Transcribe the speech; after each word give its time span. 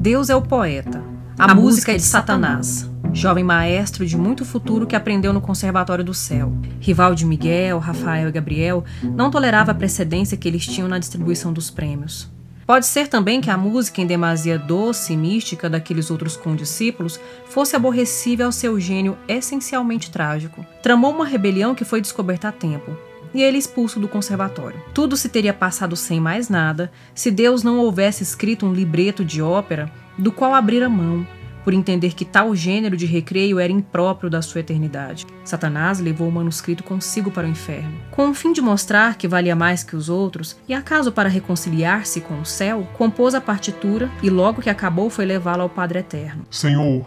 Deus 0.00 0.30
é 0.30 0.34
o 0.34 0.40
poeta. 0.40 1.04
A, 1.38 1.52
a 1.52 1.54
música 1.54 1.92
é 1.92 1.96
de 1.96 2.02
Satanás. 2.02 2.90
Jovem 3.12 3.44
maestro 3.44 4.06
de 4.06 4.16
muito 4.16 4.46
futuro 4.46 4.86
que 4.86 4.96
aprendeu 4.96 5.30
no 5.30 5.42
Conservatório 5.42 6.02
do 6.02 6.14
Céu. 6.14 6.54
Rival 6.80 7.14
de 7.14 7.26
Miguel, 7.26 7.78
Rafael 7.78 8.30
e 8.30 8.32
Gabriel, 8.32 8.82
não 9.02 9.30
tolerava 9.30 9.72
a 9.72 9.74
precedência 9.74 10.38
que 10.38 10.48
eles 10.48 10.66
tinham 10.66 10.88
na 10.88 10.98
distribuição 10.98 11.52
dos 11.52 11.68
prêmios. 11.68 12.30
Pode 12.66 12.86
ser 12.86 13.08
também 13.08 13.42
que 13.42 13.50
a 13.50 13.58
música 13.58 14.00
em 14.00 14.06
demasia 14.06 14.58
doce 14.58 15.12
e 15.12 15.16
mística 15.18 15.68
daqueles 15.68 16.10
outros 16.10 16.34
condiscípulos 16.34 17.20
fosse 17.44 17.76
aborrecível 17.76 18.46
ao 18.46 18.52
seu 18.52 18.80
gênio 18.80 19.18
essencialmente 19.28 20.10
trágico. 20.10 20.64
Tramou 20.82 21.12
uma 21.12 21.26
rebelião 21.26 21.74
que 21.74 21.84
foi 21.84 22.00
descoberta 22.00 22.48
a 22.48 22.52
tempo, 22.52 22.96
e 23.34 23.42
ele 23.42 23.58
expulso 23.58 24.00
do 24.00 24.08
conservatório. 24.08 24.80
Tudo 24.94 25.16
se 25.16 25.28
teria 25.28 25.52
passado 25.52 25.96
sem 25.96 26.20
mais 26.20 26.48
nada 26.48 26.90
se 27.14 27.30
Deus 27.30 27.62
não 27.62 27.78
houvesse 27.78 28.22
escrito 28.22 28.66
um 28.66 28.72
libreto 28.72 29.24
de 29.24 29.40
ópera 29.42 29.90
do 30.18 30.32
qual 30.32 30.54
abrira 30.54 30.88
mão 30.88 31.26
por 31.64 31.74
entender 31.74 32.14
que 32.14 32.24
tal 32.24 32.54
gênero 32.54 32.96
de 32.96 33.06
recreio 33.06 33.58
era 33.58 33.72
impróprio 33.72 34.30
da 34.30 34.42
sua 34.42 34.60
eternidade. 34.60 35.26
Satanás 35.44 36.00
levou 36.00 36.28
o 36.28 36.32
manuscrito 36.32 36.82
consigo 36.82 37.30
para 37.30 37.46
o 37.46 37.50
inferno, 37.50 37.98
com 38.10 38.30
o 38.30 38.34
fim 38.34 38.52
de 38.52 38.60
mostrar 38.60 39.16
que 39.16 39.28
valia 39.28 39.54
mais 39.54 39.82
que 39.82 39.96
os 39.96 40.08
outros, 40.08 40.56
e 40.68 40.74
acaso 40.74 41.12
para 41.12 41.28
reconciliar-se 41.28 42.20
com 42.20 42.40
o 42.40 42.46
céu, 42.46 42.88
compôs 42.96 43.34
a 43.34 43.40
partitura 43.40 44.10
e 44.22 44.30
logo 44.30 44.62
que 44.62 44.70
acabou 44.70 45.10
foi 45.10 45.24
levá-la 45.24 45.62
ao 45.62 45.68
Padre 45.68 46.00
Eterno. 46.00 46.46
Senhor, 46.50 47.06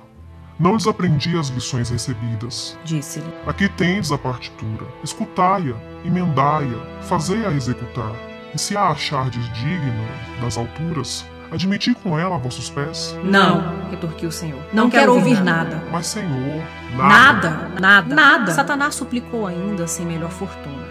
não 0.59 0.77
desaprendi 0.77 1.37
as 1.37 1.47
lições 1.47 1.89
recebidas. 1.89 2.77
Disse-lhe: 2.83 3.33
Aqui 3.45 3.69
tens 3.69 4.11
a 4.11 4.17
partitura. 4.17 4.85
Escutai-a, 5.03 5.75
emendai-a, 6.05 7.01
fazei-a 7.03 7.51
executar. 7.51 8.13
E 8.53 8.59
se 8.59 8.77
a 8.77 8.89
achardes 8.89 9.51
digna 9.53 10.07
das 10.41 10.57
alturas, 10.57 11.25
Admiti 11.53 11.93
com 11.93 12.17
ela 12.17 12.35
a 12.35 12.37
vossos 12.39 12.67
pés? 12.71 13.15
Não, 13.23 13.87
retorquiu 13.91 14.29
o 14.29 14.31
Senhor. 14.31 14.59
Não, 14.73 14.85
não 14.85 14.89
quero, 14.89 15.13
quero 15.13 15.15
ouvir 15.15 15.43
nada. 15.43 15.75
nada. 15.75 15.87
Mas, 15.91 16.07
Senhor, 16.07 16.63
nada. 16.95 17.49
Nada, 17.49 17.79
nada. 17.79 18.15
Nada. 18.15 18.51
Satanás 18.51 18.95
suplicou 18.95 19.45
ainda 19.45 19.85
sem 19.85 20.03
melhor 20.03 20.31
fortuna. 20.31 20.87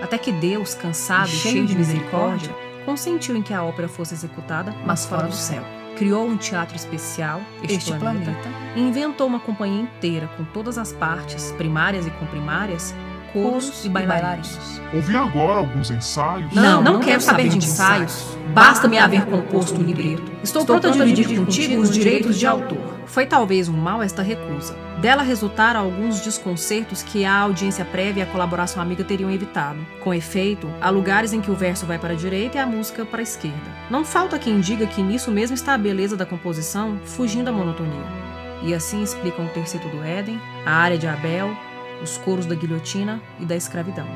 Até 0.00 0.16
que 0.16 0.30
Deus, 0.30 0.74
cansado 0.74 1.26
e 1.26 1.32
cheio 1.32 1.66
de 1.66 1.74
misericórdia, 1.76 2.54
consentiu 2.84 3.34
em 3.34 3.42
que 3.42 3.52
a 3.52 3.64
ópera 3.64 3.88
fosse 3.88 4.14
executada, 4.14 4.72
mas 4.86 5.04
fora 5.04 5.26
do 5.26 5.34
céu. 5.34 5.64
Criou 5.96 6.26
um 6.26 6.36
teatro 6.36 6.74
especial, 6.76 7.40
este, 7.62 7.76
este 7.76 7.98
planeta, 7.98 8.32
planeta, 8.32 8.48
e 8.76 8.80
inventou 8.80 9.26
uma 9.26 9.38
companhia 9.40 9.82
inteira 9.82 10.28
com 10.36 10.44
todas 10.44 10.76
as 10.76 10.92
partes, 10.92 11.52
primárias 11.52 12.06
e 12.06 12.10
comprimárias, 12.10 12.94
coros 13.34 13.84
e 13.84 13.88
bailarinos. 13.88 14.80
Ouvi 14.94 15.16
agora 15.16 15.58
alguns 15.58 15.90
ensaios. 15.90 16.52
Não, 16.52 16.80
não, 16.80 16.94
não 16.94 17.00
quero 17.00 17.20
saber 17.20 17.48
de 17.48 17.58
ensaios. 17.58 18.38
Basta-me 18.54 18.96
haver 18.96 19.26
composto 19.26 19.80
o 19.80 19.82
libreto. 19.82 20.22
Estou, 20.42 20.62
Estou 20.62 20.78
pronta 20.78 20.88
a 20.88 20.90
dividir 20.92 21.36
contigo 21.36 21.82
os 21.82 21.90
direitos 21.90 22.38
de 22.38 22.46
autor. 22.46 22.94
Foi 23.06 23.26
talvez 23.26 23.68
um 23.68 23.76
mal 23.76 24.02
esta 24.02 24.22
recusa. 24.22 24.76
Dela 25.00 25.22
resultaram 25.22 25.80
alguns 25.80 26.20
desconcertos 26.20 27.02
que 27.02 27.24
a 27.24 27.34
audiência 27.40 27.84
prévia 27.84 28.20
e 28.20 28.22
a 28.22 28.30
colaboração 28.30 28.80
amiga 28.80 29.02
teriam 29.04 29.30
evitado. 29.30 29.84
Com 30.02 30.14
efeito, 30.14 30.70
há 30.80 30.88
lugares 30.88 31.32
em 31.32 31.40
que 31.40 31.50
o 31.50 31.54
verso 31.54 31.84
vai 31.84 31.98
para 31.98 32.14
a 32.14 32.16
direita 32.16 32.56
e 32.56 32.60
a 32.60 32.66
música 32.66 33.04
para 33.04 33.18
a 33.18 33.22
esquerda. 33.22 33.70
Não 33.90 34.04
falta 34.04 34.38
quem 34.38 34.60
diga 34.60 34.86
que 34.86 35.02
nisso 35.02 35.30
mesmo 35.30 35.54
está 35.54 35.74
a 35.74 35.78
beleza 35.78 36.16
da 36.16 36.24
composição, 36.24 36.98
fugindo 37.04 37.46
da 37.46 37.52
monotonia. 37.52 38.24
E 38.62 38.72
assim 38.72 39.02
explicam 39.02 39.44
o 39.44 39.50
terceiro 39.50 39.88
do 39.90 40.02
Éden, 40.02 40.40
a 40.64 40.72
área 40.72 40.96
de 40.96 41.06
Abel, 41.06 41.54
os 42.02 42.18
coros 42.18 42.46
da 42.46 42.54
guilhotina 42.54 43.20
e 43.40 43.44
da 43.44 43.56
escravidão. 43.56 44.06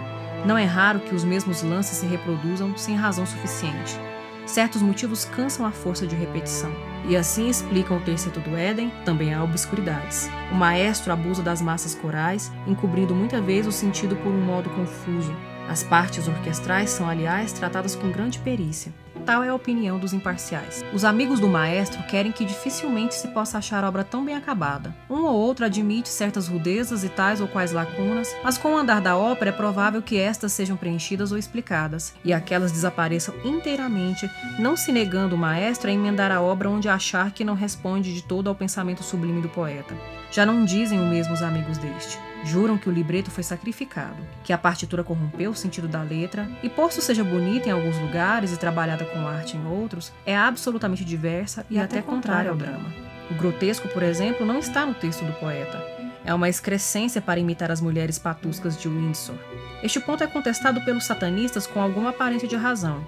Não 0.44 0.56
é 0.56 0.64
raro 0.64 1.00
que 1.00 1.14
os 1.14 1.24
mesmos 1.24 1.62
lances 1.62 1.98
se 1.98 2.06
reproduzam 2.06 2.76
sem 2.76 2.94
razão 2.94 3.26
suficiente. 3.26 3.98
Certos 4.46 4.80
motivos 4.80 5.24
cansam 5.26 5.66
a 5.66 5.70
força 5.70 6.06
de 6.06 6.16
repetição, 6.16 6.72
e 7.06 7.16
assim 7.16 7.50
explicam 7.50 7.98
o 7.98 8.00
terceiro 8.00 8.40
do 8.40 8.56
Éden, 8.56 8.90
também 9.04 9.34
há 9.34 9.44
obscuridades. 9.44 10.30
O 10.50 10.54
maestro 10.54 11.12
abusa 11.12 11.42
das 11.42 11.60
massas 11.60 11.94
corais, 11.94 12.50
encobrindo 12.66 13.14
muita 13.14 13.42
vez 13.42 13.66
o 13.66 13.72
sentido 13.72 14.16
por 14.16 14.32
um 14.32 14.40
modo 14.40 14.70
confuso. 14.70 15.34
As 15.68 15.82
partes 15.82 16.26
orquestrais 16.26 16.88
são, 16.88 17.06
aliás, 17.06 17.52
tratadas 17.52 17.94
com 17.94 18.10
grande 18.10 18.38
perícia. 18.38 18.90
Tal 19.28 19.44
é 19.44 19.50
a 19.50 19.54
opinião 19.54 19.98
dos 19.98 20.14
imparciais. 20.14 20.82
Os 20.90 21.04
amigos 21.04 21.38
do 21.38 21.50
maestro 21.50 22.02
querem 22.04 22.32
que 22.32 22.46
dificilmente 22.46 23.14
se 23.14 23.28
possa 23.28 23.58
achar 23.58 23.84
obra 23.84 24.02
tão 24.02 24.24
bem 24.24 24.34
acabada. 24.34 24.96
Um 25.10 25.20
ou 25.24 25.36
outro 25.36 25.66
admite 25.66 26.08
certas 26.08 26.48
rudezas 26.48 27.04
e 27.04 27.10
tais 27.10 27.38
ou 27.38 27.46
quais 27.46 27.70
lacunas, 27.70 28.34
mas 28.42 28.56
com 28.56 28.72
o 28.72 28.78
andar 28.78 29.02
da 29.02 29.18
ópera 29.18 29.50
é 29.50 29.52
provável 29.52 30.00
que 30.00 30.16
estas 30.16 30.52
sejam 30.52 30.78
preenchidas 30.78 31.30
ou 31.30 31.36
explicadas, 31.36 32.14
e 32.24 32.32
aquelas 32.32 32.72
desapareçam 32.72 33.34
inteiramente, 33.44 34.30
não 34.58 34.78
se 34.78 34.90
negando 34.90 35.34
o 35.34 35.38
maestro 35.38 35.90
a 35.90 35.92
emendar 35.92 36.32
a 36.32 36.40
obra 36.40 36.70
onde 36.70 36.88
achar 36.88 37.30
que 37.30 37.44
não 37.44 37.52
responde 37.52 38.14
de 38.14 38.22
todo 38.22 38.48
ao 38.48 38.54
pensamento 38.54 39.02
sublime 39.02 39.42
do 39.42 39.50
poeta. 39.50 39.94
Já 40.30 40.46
não 40.46 40.64
dizem 40.64 40.98
o 40.98 41.06
mesmo 41.06 41.34
os 41.34 41.42
amigos 41.42 41.76
deste. 41.76 42.18
Juram 42.44 42.78
que 42.78 42.88
o 42.88 42.92
libreto 42.92 43.30
foi 43.30 43.42
sacrificado, 43.42 44.16
que 44.44 44.52
a 44.52 44.58
partitura 44.58 45.04
corrompeu 45.04 45.50
o 45.50 45.56
sentido 45.56 45.88
da 45.88 46.02
letra, 46.02 46.48
e 46.62 46.68
posto 46.68 47.00
seja 47.00 47.24
bonita 47.24 47.68
em 47.68 47.72
alguns 47.72 47.98
lugares 47.98 48.52
e 48.52 48.58
trabalhada 48.58 49.04
com 49.04 49.26
arte 49.26 49.56
em 49.56 49.66
outros, 49.66 50.12
é 50.24 50.36
absolutamente 50.36 51.04
diversa 51.04 51.66
e, 51.68 51.74
e 51.74 51.78
até, 51.78 51.98
até 51.98 52.06
contrária 52.06 52.50
ao 52.50 52.56
drama. 52.56 52.92
O 53.30 53.34
grotesco, 53.34 53.88
por 53.88 54.02
exemplo, 54.02 54.46
não 54.46 54.58
está 54.58 54.86
no 54.86 54.94
texto 54.94 55.24
do 55.24 55.32
poeta. 55.34 55.78
É 56.24 56.32
uma 56.32 56.48
excrescência 56.48 57.20
para 57.20 57.40
imitar 57.40 57.70
as 57.70 57.80
mulheres 57.80 58.18
patuscas 58.18 58.76
de 58.76 58.88
Windsor. 58.88 59.36
Este 59.82 60.00
ponto 60.00 60.24
é 60.24 60.26
contestado 60.26 60.84
pelos 60.84 61.04
satanistas 61.04 61.66
com 61.66 61.80
alguma 61.80 62.10
aparência 62.10 62.48
de 62.48 62.56
razão, 62.56 63.06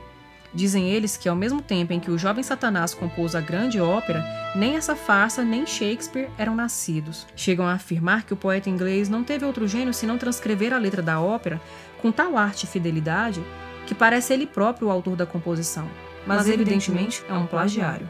Dizem 0.52 0.90
eles 0.90 1.16
que, 1.16 1.28
ao 1.28 1.36
mesmo 1.36 1.62
tempo 1.62 1.92
em 1.92 2.00
que 2.00 2.10
o 2.10 2.18
jovem 2.18 2.42
Satanás 2.42 2.92
compôs 2.92 3.34
a 3.34 3.40
grande 3.40 3.80
ópera, 3.80 4.24
nem 4.56 4.76
essa 4.76 4.96
farsa 4.96 5.44
nem 5.44 5.64
Shakespeare 5.64 6.28
eram 6.36 6.56
nascidos. 6.56 7.26
Chegam 7.36 7.66
a 7.66 7.74
afirmar 7.74 8.24
que 8.24 8.32
o 8.32 8.36
poeta 8.36 8.68
inglês 8.68 9.08
não 9.08 9.22
teve 9.22 9.44
outro 9.44 9.68
gênio 9.68 9.94
senão 9.94 10.18
transcrever 10.18 10.72
a 10.72 10.78
letra 10.78 11.02
da 11.02 11.20
ópera 11.20 11.60
com 12.02 12.10
tal 12.10 12.36
arte 12.36 12.64
e 12.64 12.66
fidelidade 12.66 13.42
que 13.86 13.94
parece 13.94 14.32
ele 14.32 14.46
próprio 14.46 14.88
o 14.88 14.90
autor 14.90 15.16
da 15.16 15.26
composição, 15.26 15.88
mas, 16.26 16.38
mas 16.38 16.48
evidentemente 16.48 17.24
é 17.28 17.32
um 17.32 17.46
plagiário. 17.46 18.08